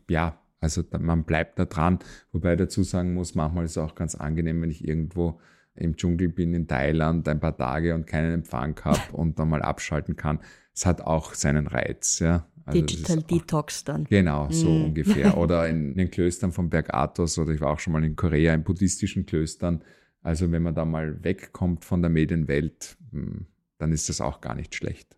[0.09, 1.99] ja, also man bleibt da dran,
[2.31, 5.39] wobei ich dazu sagen muss, manchmal ist es auch ganz angenehm, wenn ich irgendwo
[5.75, 9.61] im Dschungel bin in Thailand ein paar Tage und keinen Empfang habe und dann mal
[9.61, 10.39] abschalten kann.
[10.73, 12.47] Es hat auch seinen Reiz, ja.
[12.65, 14.05] Also Digital Detox dann.
[14.05, 14.83] Genau, so Mm.
[14.85, 15.37] ungefähr.
[15.37, 18.55] Oder in den Klöstern von Berg Athos oder ich war auch schon mal in Korea
[18.55, 19.83] in buddhistischen Klöstern.
[20.23, 23.45] Also wenn man da mal wegkommt von der Medienwelt, hm,
[23.77, 25.15] dann ist das auch gar nicht schlecht.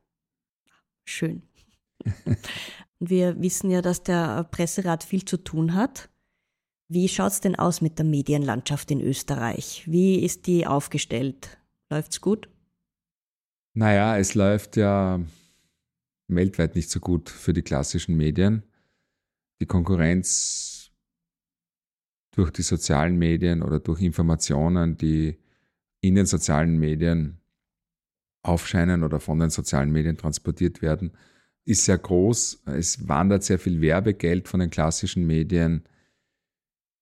[1.05, 1.43] Schön.
[2.99, 6.09] Wir wissen ja, dass der Presserat viel zu tun hat.
[6.89, 9.83] Wie schaut's denn aus mit der Medienlandschaft in Österreich?
[9.85, 11.57] Wie ist die aufgestellt?
[11.89, 12.49] Läuft's gut?
[13.73, 15.19] Naja, es läuft ja
[16.27, 18.63] weltweit nicht so gut für die klassischen Medien.
[19.59, 20.91] Die Konkurrenz
[22.31, 25.37] durch die sozialen Medien oder durch Informationen, die
[26.01, 27.41] in den sozialen Medien
[28.43, 31.11] aufscheinen oder von den sozialen Medien transportiert werden,
[31.67, 32.63] ist sehr groß.
[32.65, 35.83] Es wandert sehr viel Werbegeld von den klassischen Medien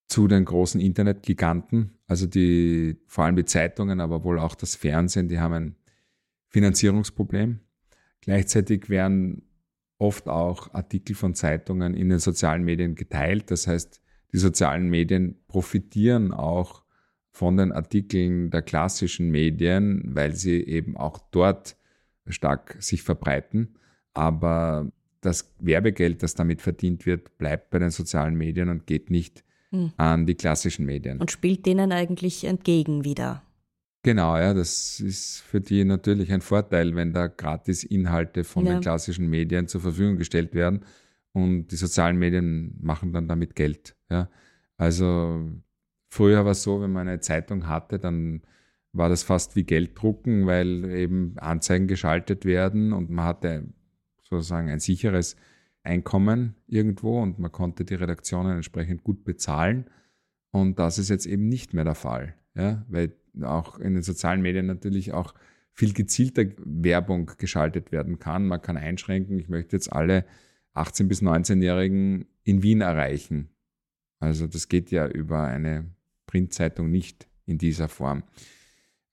[0.08, 1.92] zu den großen Internetgiganten.
[2.08, 5.76] Also die, vor allem die Zeitungen, aber wohl auch das Fernsehen, die haben ein
[6.50, 7.60] Finanzierungsproblem.
[8.22, 9.44] Gleichzeitig werden
[10.00, 13.52] oft auch Artikel von Zeitungen in den sozialen Medien geteilt.
[13.52, 14.02] Das heißt,
[14.34, 16.84] die sozialen Medien profitieren auch
[17.32, 21.78] von den Artikeln der klassischen Medien, weil sie eben auch dort
[22.28, 23.76] stark sich verbreiten.
[24.16, 29.44] Aber das Werbegeld, das damit verdient wird, bleibt bei den sozialen Medien und geht nicht
[29.72, 29.92] Hm.
[29.98, 31.20] an die klassischen Medien.
[31.20, 33.42] Und spielt denen eigentlich entgegen wieder?
[34.04, 38.74] Genau, ja, das ist für die natürlich ein Vorteil, wenn da gratis Inhalte von Ja.
[38.74, 40.82] den klassischen Medien zur Verfügung gestellt werden
[41.34, 43.96] und die sozialen Medien machen dann damit Geld.
[44.12, 44.30] Ja.
[44.78, 45.50] Also
[46.10, 48.44] früher war es so, wenn man eine Zeitung hatte, dann
[48.94, 53.64] war das fast wie Gelddrucken, weil eben Anzeigen geschaltet werden und man hatte
[54.30, 55.36] sozusagen ein sicheres
[55.84, 59.86] Einkommen irgendwo und man konnte die Redaktionen entsprechend gut bezahlen.
[60.52, 62.36] Und das ist jetzt eben nicht mehr der Fall.
[62.56, 65.34] ja, weil auch in den sozialen Medien natürlich auch
[65.74, 68.48] viel gezielter Werbung geschaltet werden kann.
[68.48, 70.26] Man kann einschränken, ich möchte jetzt alle
[70.74, 73.50] 18- bis 19-Jährigen in Wien erreichen.
[74.20, 75.90] Also das geht ja über eine
[76.28, 78.24] Printzeitung nicht in dieser Form.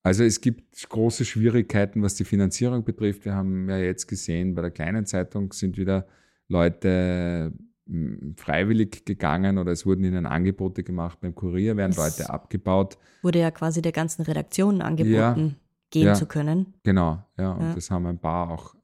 [0.03, 3.25] Also es gibt große Schwierigkeiten, was die Finanzierung betrifft.
[3.25, 6.07] Wir haben ja jetzt gesehen, bei der kleinen Zeitung sind wieder
[6.49, 7.53] Leute
[7.87, 11.21] hm, freiwillig gegangen oder es wurden ihnen Angebote gemacht.
[11.21, 12.99] Beim Kurier werden das Leute abgebaut.
[13.23, 15.55] Wurde ja quasi der ganzen Redaktion angeboten, ja,
[15.91, 16.75] gehen ja, zu können.
[16.83, 17.75] Genau, ja, und ja.
[17.75, 18.75] das haben ein paar auch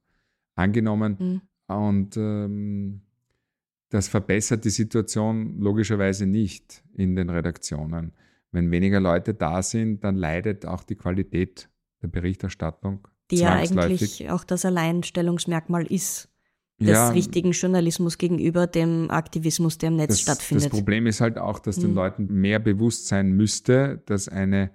[0.54, 1.16] angenommen.
[1.18, 1.40] Mhm.
[1.74, 3.02] Und ähm,
[3.90, 8.12] das verbessert die Situation logischerweise nicht in den Redaktionen.
[8.50, 11.68] Wenn weniger Leute da sind, dann leidet auch die Qualität
[12.02, 13.06] der Berichterstattung.
[13.30, 16.30] Die ja eigentlich auch das Alleinstellungsmerkmal ist
[16.80, 20.66] des ja, richtigen Journalismus gegenüber dem Aktivismus, der im Netz das, stattfindet.
[20.66, 24.70] Das Problem ist halt auch, dass den Leuten mehr bewusst sein müsste, dass eine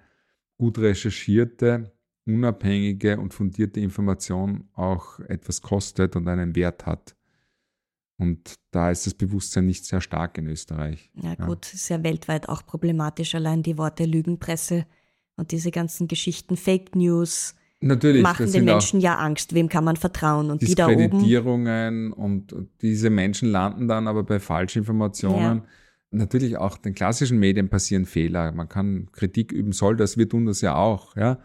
[0.58, 1.94] gut recherchierte,
[2.26, 7.16] unabhängige und fundierte Information auch etwas kostet und einen Wert hat.
[8.18, 11.10] Und da ist das Bewusstsein nicht sehr stark in Österreich.
[11.16, 11.74] Ja gut, ja.
[11.74, 14.86] ist ja weltweit auch problematisch, allein die Worte Lügenpresse
[15.36, 17.56] und diese ganzen Geschichten, Fake News.
[17.82, 22.14] Natürlich, machen den Menschen ja Angst, wem kann man vertrauen und die da oben.
[22.14, 25.58] und diese Menschen landen dann aber bei Falschinformationen.
[25.58, 25.66] Ja.
[26.12, 28.54] Natürlich auch den klassischen Medien passieren Fehler.
[28.54, 31.40] Man kann Kritik üben, soll das, wir tun das ja auch, ja.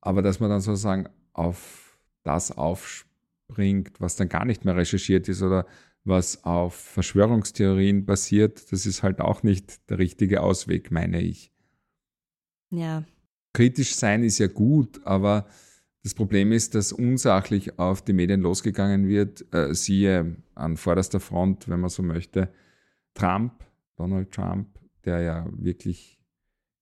[0.00, 5.42] Aber dass man dann sozusagen auf das aufspringt, was dann gar nicht mehr recherchiert ist
[5.42, 5.66] oder
[6.04, 11.52] was auf Verschwörungstheorien basiert, das ist halt auch nicht der richtige Ausweg, meine ich.
[12.70, 13.04] Ja.
[13.52, 15.46] Kritisch sein ist ja gut, aber
[16.02, 19.52] das Problem ist, dass unsachlich auf die Medien losgegangen wird.
[19.52, 22.50] Äh, siehe an vorderster Front, wenn man so möchte,
[23.14, 23.64] Trump,
[23.96, 24.68] Donald Trump,
[25.04, 26.18] der ja wirklich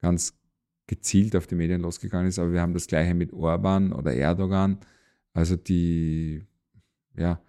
[0.01, 0.39] ganz
[0.87, 2.39] gezielt auf die Medien losgegangen ist.
[2.39, 4.79] Aber wir haben das gleiche mit Orban oder Erdogan.
[5.33, 6.45] Also die,
[7.17, 7.41] ja,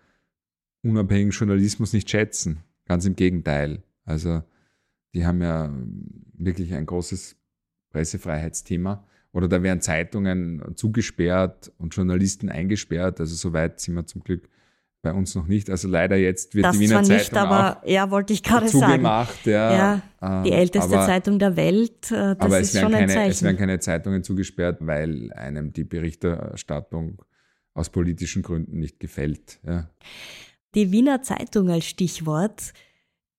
[0.83, 2.63] unabhängigen Journalismus nicht schätzen.
[2.85, 3.83] Ganz im Gegenteil.
[4.05, 4.41] Also
[5.13, 5.71] die haben ja
[6.33, 7.35] wirklich ein großes
[7.91, 9.05] Pressefreiheitsthema.
[9.31, 13.19] Oder da werden Zeitungen zugesperrt und Journalisten eingesperrt.
[13.19, 14.49] Also soweit sind wir zum Glück
[15.01, 15.69] bei uns noch nicht.
[15.69, 18.67] Also leider jetzt wird das die Wiener zwar nicht, Zeitung aber ja, wollte ich gerade
[18.67, 19.03] sagen.
[19.03, 22.11] Ja, ja, ähm, die älteste aber, Zeitung der Welt.
[22.11, 23.31] Äh, das aber ist schon ein keine, Zeichen.
[23.31, 27.21] es werden keine Zeitungen zugesperrt, weil einem die Berichterstattung
[27.73, 29.59] aus politischen Gründen nicht gefällt.
[29.65, 29.89] Ja.
[30.75, 32.73] Die Wiener Zeitung als Stichwort,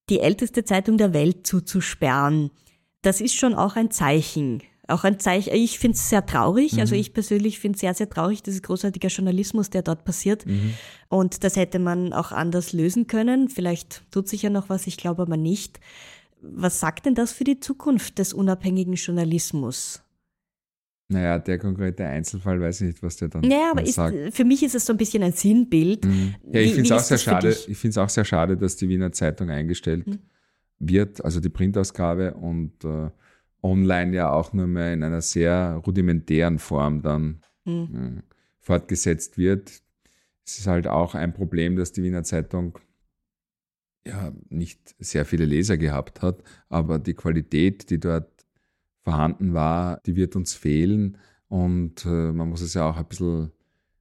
[0.09, 2.51] die älteste Zeitung der Welt zuzusperren,
[3.03, 4.63] das ist schon auch ein Zeichen.
[4.89, 6.81] Auch ein Zeichen, ich finde es sehr traurig, also mhm.
[6.81, 10.45] also ich persönlich finde es sehr, sehr traurig, das ist großartiger Journalismus, der dort passiert.
[10.47, 10.75] Mhm.
[11.09, 13.49] Und das hätte man auch anders lösen können.
[13.49, 15.79] Vielleicht tut sich ja noch was, ich glaube aber nicht.
[16.43, 20.03] Was sagt denn das für die Zukunft des unabhängigen Journalismus?
[21.13, 23.99] Naja, der konkrete Einzelfall weiß ich nicht, was der dann naja, aber ist,
[24.31, 26.05] für mich ist es so ein bisschen ein Sinnbild.
[26.05, 26.37] Mhm.
[26.53, 27.51] Ja, ich finde es auch sehr schade.
[27.51, 30.21] Ich finde es auch sehr schade, dass die Wiener Zeitung eingestellt mhm.
[30.79, 33.11] wird, also die Printausgabe und äh,
[33.61, 38.19] online ja auch nur mehr in einer sehr rudimentären Form dann mhm.
[38.19, 39.83] äh, fortgesetzt wird.
[40.47, 42.79] Es ist halt auch ein Problem, dass die Wiener Zeitung
[44.07, 48.40] ja nicht sehr viele Leser gehabt hat, aber die Qualität, die dort
[49.03, 51.19] vorhanden war, die wird uns fehlen.
[51.49, 53.51] Und äh, man muss es ja auch ein bisschen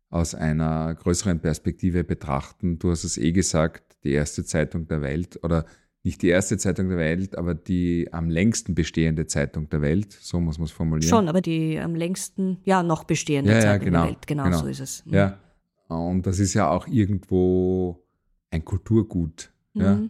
[0.09, 2.79] aus einer größeren Perspektive betrachten.
[2.79, 5.65] Du hast es eh gesagt, die erste Zeitung der Welt oder
[6.03, 10.39] nicht die erste Zeitung der Welt, aber die am längsten bestehende Zeitung der Welt, so
[10.39, 11.09] muss man es formulieren.
[11.09, 14.43] Schon, aber die am längsten, ja, noch bestehende ja, Zeitung ja, genau, der Welt, genau,
[14.45, 15.05] genau, so ist es.
[15.05, 15.13] Mhm.
[15.13, 15.39] Ja,
[15.89, 18.05] und das ist ja auch irgendwo
[18.49, 19.51] ein Kulturgut.
[19.73, 19.81] Mhm.
[19.81, 20.01] Ja?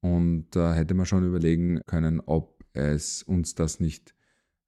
[0.00, 4.14] Und da äh, hätte man schon überlegen können, ob es uns das nicht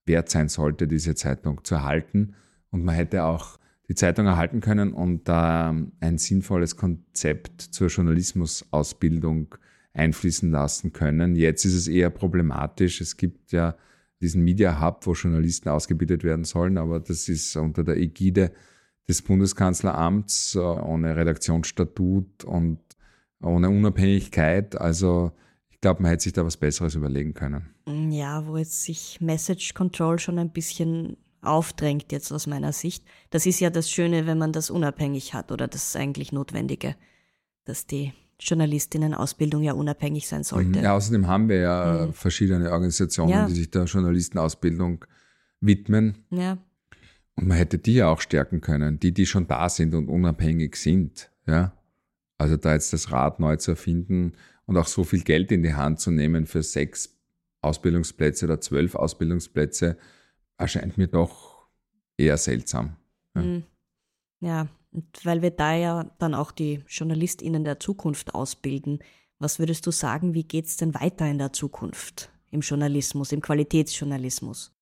[0.06, 2.34] wert sein sollte, diese Zeitung zu erhalten.
[2.70, 9.54] Und man hätte auch die Zeitung erhalten können und da ein sinnvolles Konzept zur Journalismusausbildung
[9.92, 11.36] einfließen lassen können.
[11.36, 13.00] Jetzt ist es eher problematisch.
[13.00, 13.76] Es gibt ja
[14.20, 18.52] diesen Media Hub, wo Journalisten ausgebildet werden sollen, aber das ist unter der Ägide
[19.06, 22.80] des Bundeskanzleramts äh, ohne Redaktionsstatut und
[23.42, 24.80] ohne Unabhängigkeit.
[24.80, 25.32] Also
[25.84, 27.73] glaube, man hätte sich da was Besseres überlegen können.
[27.86, 33.04] Mm, ja, wo jetzt sich Message Control schon ein bisschen aufdrängt, jetzt aus meiner Sicht.
[33.30, 36.96] Das ist ja das Schöne, wenn man das unabhängig hat oder das eigentlich Notwendige,
[37.64, 40.80] dass die Journalistinnen-Ausbildung ja unabhängig sein sollte.
[40.80, 42.12] Ja, außerdem haben wir ja mhm.
[42.14, 43.46] verschiedene Organisationen, ja.
[43.46, 45.04] die sich der Journalistenausbildung
[45.60, 46.18] widmen.
[46.30, 46.58] Ja.
[47.36, 50.76] Und man hätte die ja auch stärken können, die, die schon da sind und unabhängig
[50.76, 51.30] sind.
[51.46, 51.72] Ja.
[52.38, 54.32] Also da jetzt das Rad neu zu erfinden,
[54.66, 57.13] und auch so viel Geld in die Hand zu nehmen für sechs
[57.64, 59.96] Ausbildungsplätze oder zwölf Ausbildungsplätze
[60.58, 61.66] erscheint mir doch
[62.16, 62.96] eher seltsam.
[63.34, 63.42] Ja.
[63.42, 63.64] Mhm.
[64.40, 64.68] ja,
[65.24, 69.00] weil wir da ja dann auch die JournalistInnen der Zukunft ausbilden.
[69.38, 73.40] Was würdest du sagen, wie geht es denn weiter in der Zukunft im Journalismus, im
[73.40, 74.72] Qualitätsjournalismus?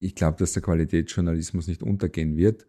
[0.00, 2.66] Ich glaube, dass der Qualitätsjournalismus nicht untergehen wird.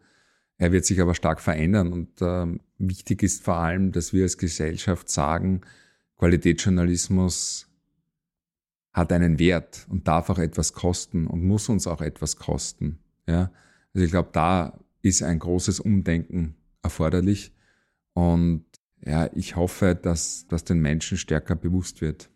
[0.58, 2.46] Er wird sich aber stark verändern und äh,
[2.78, 5.62] wichtig ist vor allem, dass wir als Gesellschaft sagen,
[6.18, 7.71] Qualitätsjournalismus
[8.92, 12.98] hat einen Wert und darf auch etwas kosten und muss uns auch etwas kosten.
[13.26, 13.50] Ja?
[13.94, 17.52] Also ich glaube, da ist ein großes Umdenken erforderlich
[18.14, 18.64] und
[19.04, 22.30] ja, ich hoffe, dass das den Menschen stärker bewusst wird.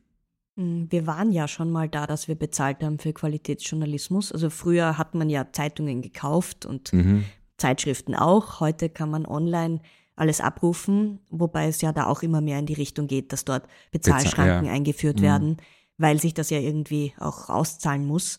[0.57, 4.33] Hm, wir waren ja schon mal da, dass wir bezahlt haben für Qualitätsjournalismus.
[4.33, 7.25] Also früher hat man ja Zeitungen gekauft und mhm.
[7.57, 8.61] Zeitschriften auch.
[8.61, 9.81] Heute kann man online
[10.17, 13.69] alles abrufen, wobei es ja da auch immer mehr in die Richtung geht, dass dort
[13.93, 14.73] Bezahlschranken Bezahl, ja.
[14.73, 15.23] eingeführt mhm.
[15.23, 15.57] werden,
[15.99, 18.39] weil sich das ja irgendwie auch auszahlen muss.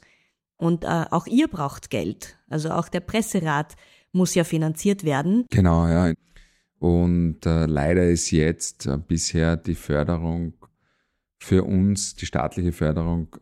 [0.57, 2.37] Und äh, auch ihr braucht Geld.
[2.49, 3.75] Also auch der Presserat
[4.11, 5.45] muss ja finanziert werden.
[5.49, 6.13] Genau, ja.
[6.79, 10.53] Und äh, leider ist jetzt äh, bisher die Förderung
[11.39, 13.35] für uns, die staatliche Förderung,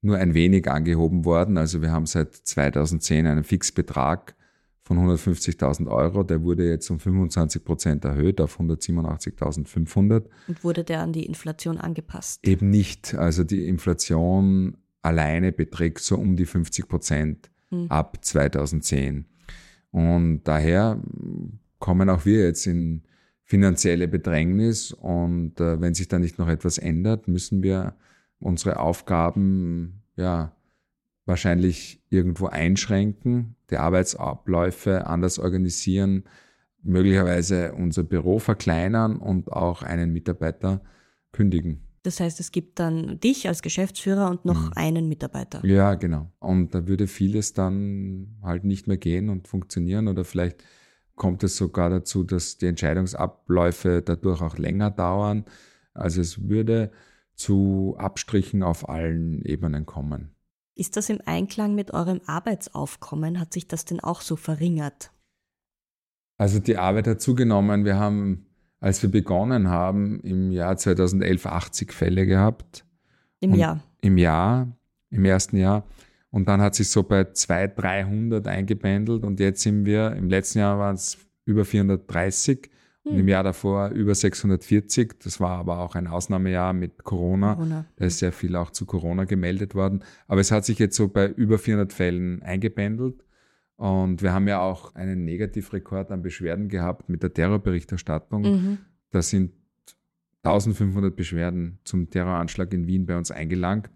[0.00, 1.56] nur ein wenig angehoben worden.
[1.56, 4.36] Also wir haben seit 2010 einen Fixbetrag
[4.84, 6.22] von 150.000 Euro.
[6.22, 10.24] Der wurde jetzt um 25 Prozent erhöht auf 187.500.
[10.46, 12.46] Und wurde der an die Inflation angepasst?
[12.46, 13.14] Eben nicht.
[13.14, 17.86] Also die Inflation alleine beträgt so um die 50 Prozent hm.
[17.90, 19.26] ab 2010.
[19.90, 21.00] Und daher
[21.78, 23.02] kommen auch wir jetzt in
[23.44, 27.94] finanzielle Bedrängnis und äh, wenn sich da nicht noch etwas ändert, müssen wir
[28.40, 30.56] unsere Aufgaben ja
[31.26, 36.24] wahrscheinlich irgendwo einschränken, die Arbeitsabläufe anders organisieren,
[36.82, 40.80] möglicherweise unser Büro verkleinern und auch einen Mitarbeiter
[41.32, 41.80] kündigen.
[42.04, 44.72] Das heißt, es gibt dann dich als Geschäftsführer und noch mhm.
[44.76, 45.64] einen Mitarbeiter.
[45.66, 46.30] Ja, genau.
[46.38, 50.62] Und da würde vieles dann halt nicht mehr gehen und funktionieren oder vielleicht
[51.16, 55.46] kommt es sogar dazu, dass die Entscheidungsabläufe dadurch auch länger dauern.
[55.94, 56.92] Also es würde
[57.34, 60.33] zu Abstrichen auf allen Ebenen kommen.
[60.74, 63.38] Ist das im Einklang mit eurem Arbeitsaufkommen?
[63.38, 65.10] Hat sich das denn auch so verringert?
[66.36, 67.84] Also die Arbeit hat zugenommen.
[67.84, 68.46] Wir haben
[68.84, 72.84] als wir begonnen haben, im Jahr 2011 80 Fälle gehabt.
[73.40, 73.82] Im Jahr?
[74.02, 74.76] Im Jahr,
[75.08, 75.84] im ersten Jahr.
[76.28, 80.58] Und dann hat sich so bei 200, 300 eingependelt und jetzt sind wir, im letzten
[80.58, 82.68] Jahr waren es über 430
[83.04, 83.18] hm.
[83.18, 85.20] im Jahr davor über 640.
[85.22, 87.54] Das war aber auch ein Ausnahmejahr mit Corona.
[87.54, 87.84] Corona.
[87.96, 90.02] Da ist sehr viel auch zu Corona gemeldet worden.
[90.26, 93.24] Aber es hat sich jetzt so bei über 400 Fällen eingependelt.
[93.76, 98.42] Und wir haben ja auch einen Negativrekord an Beschwerden gehabt mit der Terrorberichterstattung.
[98.42, 98.78] Mhm.
[99.10, 99.52] Da sind
[100.44, 103.90] 1500 Beschwerden zum Terroranschlag in Wien bei uns eingelangt.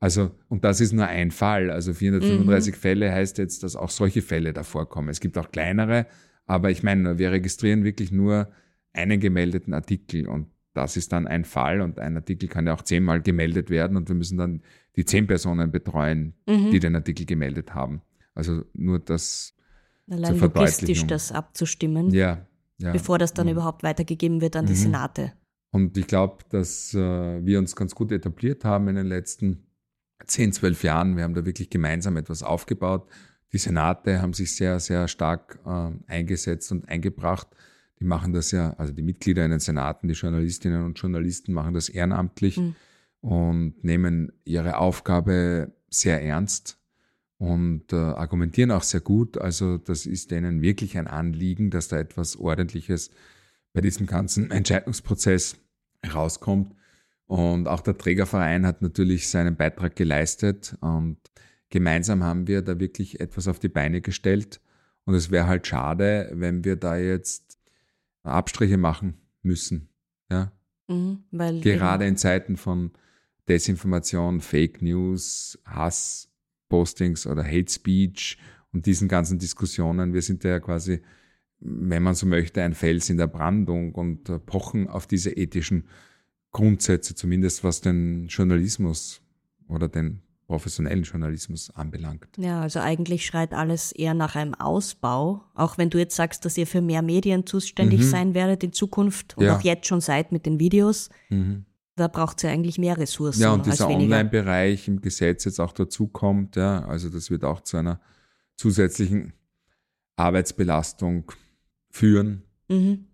[0.00, 1.70] Also, und das ist nur ein Fall.
[1.70, 2.78] Also 435 mhm.
[2.78, 5.08] Fälle heißt jetzt, dass auch solche Fälle davor kommen.
[5.08, 6.06] Es gibt auch kleinere,
[6.46, 8.50] aber ich meine, wir registrieren wirklich nur
[8.92, 12.82] einen gemeldeten Artikel und das ist dann ein Fall und ein Artikel kann ja auch
[12.82, 14.62] zehnmal gemeldet werden und wir müssen dann
[14.96, 16.70] die zehn Personen betreuen, mhm.
[16.70, 18.02] die den Artikel gemeldet haben.
[18.34, 19.54] Also nur das
[20.10, 22.46] Allein logistisch das abzustimmen, ja,
[22.78, 22.92] ja.
[22.92, 23.52] bevor das dann mhm.
[23.52, 24.76] überhaupt weitergegeben wird an die mhm.
[24.76, 25.32] Senate.
[25.70, 26.98] Und ich glaube, dass äh,
[27.44, 29.66] wir uns ganz gut etabliert haben in den letzten
[30.26, 31.16] 10, 12 Jahren.
[31.16, 33.08] Wir haben da wirklich gemeinsam etwas aufgebaut.
[33.52, 37.48] Die Senate haben sich sehr, sehr stark äh, eingesetzt und eingebracht.
[38.00, 41.74] Die machen das ja, also die Mitglieder in den Senaten, die Journalistinnen und Journalisten machen
[41.74, 42.74] das ehrenamtlich mhm.
[43.20, 46.78] und nehmen ihre Aufgabe sehr ernst
[47.38, 49.36] und äh, argumentieren auch sehr gut.
[49.36, 53.10] Also das ist denen wirklich ein Anliegen, dass da etwas Ordentliches
[53.72, 55.56] bei diesem ganzen Entscheidungsprozess
[56.14, 56.74] rauskommt.
[57.26, 61.18] Und auch der Trägerverein hat natürlich seinen Beitrag geleistet und
[61.72, 64.60] gemeinsam haben wir da wirklich etwas auf die Beine gestellt.
[65.04, 67.58] Und es wäre halt schade, wenn wir da jetzt
[68.22, 69.88] Abstriche machen müssen.
[70.30, 70.52] Ja?
[70.86, 72.92] Mhm, Gerade in Zeiten von
[73.48, 76.28] Desinformation, Fake News, Hass
[76.68, 78.38] Postings oder Hate Speech
[78.72, 80.14] und diesen ganzen Diskussionen.
[80.14, 81.02] Wir sind ja quasi,
[81.58, 85.88] wenn man so möchte, ein Fels in der Brandung und pochen auf diese ethischen
[86.52, 89.22] Grundsätze, zumindest was den Journalismus
[89.68, 90.22] oder den
[90.52, 92.26] professionellen Journalismus anbelangt.
[92.36, 96.58] Ja, also eigentlich schreit alles eher nach einem Ausbau, auch wenn du jetzt sagst, dass
[96.58, 98.04] ihr für mehr Medien zuständig mhm.
[98.04, 99.56] sein werdet in Zukunft und ja.
[99.56, 101.08] auch jetzt schon seid mit den Videos.
[101.30, 101.64] Mhm.
[101.96, 103.40] Da braucht es ja eigentlich mehr Ressourcen.
[103.40, 107.78] Ja, und dieser Online-Bereich im Gesetz jetzt auch dazukommt, ja, also das wird auch zu
[107.78, 107.98] einer
[108.56, 109.32] zusätzlichen
[110.16, 111.32] Arbeitsbelastung
[111.90, 112.42] führen.
[112.68, 113.06] Mhm.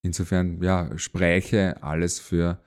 [0.00, 2.58] Insofern, ja, spräche alles für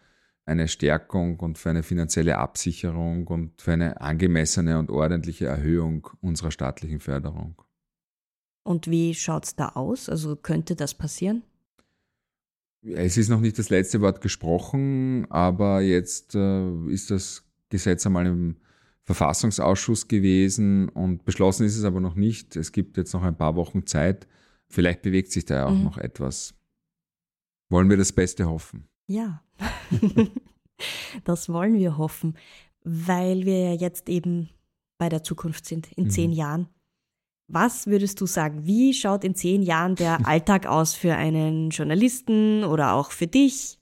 [0.48, 6.52] eine Stärkung und für eine finanzielle Absicherung und für eine angemessene und ordentliche Erhöhung unserer
[6.52, 7.62] staatlichen Förderung.
[8.64, 10.10] Und wie schaut es da aus?
[10.10, 11.44] Also könnte das passieren?
[12.82, 18.28] Es ist noch nicht das letzte Wort gesprochen, aber jetzt äh, ist das Gesetz einmal
[18.28, 18.56] im
[19.04, 22.56] Verfassungsausschuss gewesen und beschlossen ist es aber noch nicht.
[22.56, 24.28] Es gibt jetzt noch ein paar Wochen Zeit.
[24.70, 25.84] Vielleicht bewegt sich da ja auch mhm.
[25.84, 26.54] noch etwas.
[27.70, 28.88] Wollen wir das Beste hoffen?
[29.08, 29.42] Ja,
[31.24, 32.38] das wollen wir hoffen,
[32.84, 34.50] weil wir ja jetzt eben
[34.98, 36.10] bei der Zukunft sind, in mhm.
[36.10, 36.68] zehn Jahren.
[37.48, 42.66] Was würdest du sagen, wie schaut in zehn Jahren der Alltag aus für einen Journalisten
[42.66, 43.80] oder auch für dich?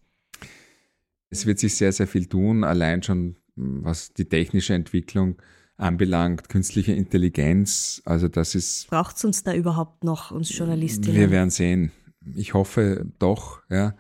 [1.32, 5.38] Es wird sich sehr, sehr viel tun, allein schon was die technische Entwicklung
[5.78, 8.02] anbelangt, künstliche Intelligenz.
[8.06, 8.88] Also das ist.
[8.90, 11.20] Braucht es uns da überhaupt noch, uns Journalistinnen?
[11.20, 11.92] Wir werden sehen.
[12.36, 13.96] Ich hoffe doch, ja.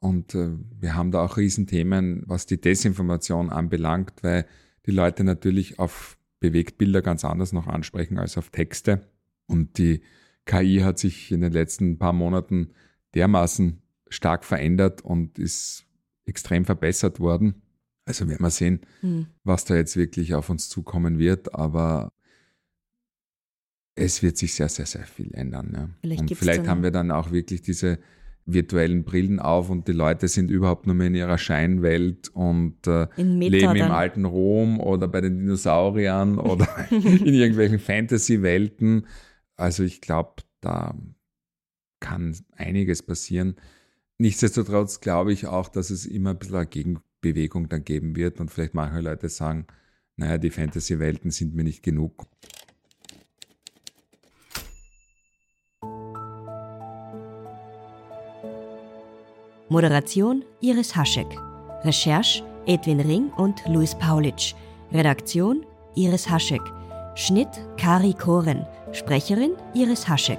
[0.00, 4.46] Und äh, wir haben da auch Riesenthemen, was die Desinformation anbelangt, weil
[4.86, 9.08] die Leute natürlich auf Bewegtbilder ganz anders noch ansprechen als auf Texte.
[9.46, 10.02] Und die
[10.44, 12.70] KI hat sich in den letzten paar Monaten
[13.14, 15.84] dermaßen stark verändert und ist
[16.26, 17.62] extrem verbessert worden.
[18.04, 19.26] Also werden wir sehen, hm.
[19.44, 21.54] was da jetzt wirklich auf uns zukommen wird.
[21.54, 22.12] Aber
[23.94, 25.72] es wird sich sehr, sehr, sehr viel ändern.
[25.74, 25.88] Ja.
[26.00, 27.98] Vielleicht und vielleicht haben wir dann auch wirklich diese
[28.52, 33.06] virtuellen Brillen auf und die Leute sind überhaupt nur mehr in ihrer Scheinwelt und äh,
[33.16, 39.06] leben im alten Rom oder bei den Dinosauriern oder in irgendwelchen Fantasy-Welten.
[39.56, 40.94] Also ich glaube, da
[42.00, 43.56] kann einiges passieren.
[44.16, 48.50] Nichtsdestotrotz glaube ich auch, dass es immer ein bisschen eine Gegenbewegung dann geben wird und
[48.50, 49.66] vielleicht manche Leute sagen,
[50.16, 52.26] naja, die Fantasy-Welten sind mir nicht genug.
[59.70, 61.26] Moderation Iris Haschek.
[61.84, 64.54] Recherche Edwin Ring und Luis Paulitsch.
[64.94, 66.62] Redaktion Iris Haschek.
[67.16, 68.66] Schnitt Kari Koren.
[68.92, 70.38] Sprecherin Iris Haschek.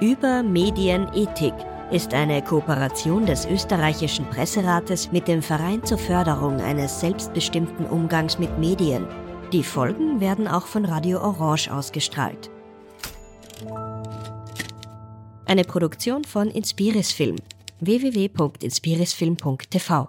[0.00, 1.52] Über Medienethik
[1.90, 8.58] ist eine Kooperation des österreichischen Presserates mit dem Verein zur Förderung eines selbstbestimmten Umgangs mit
[8.58, 9.06] Medien.
[9.52, 12.51] Die Folgen werden auch von Radio Orange ausgestrahlt.
[15.52, 17.36] Eine Produktion von Inspiris Film
[17.80, 20.08] www.inspirisfilm.tv